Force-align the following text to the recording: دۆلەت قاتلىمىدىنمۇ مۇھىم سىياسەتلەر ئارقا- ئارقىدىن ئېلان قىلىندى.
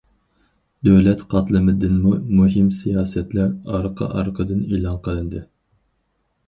دۆلەت 0.87 1.19
قاتلىمىدىنمۇ 1.33 2.13
مۇھىم 2.39 2.73
سىياسەتلەر 2.79 3.53
ئارقا- 3.75 4.09
ئارقىدىن 4.17 4.67
ئېلان 4.73 5.01
قىلىندى. 5.09 5.45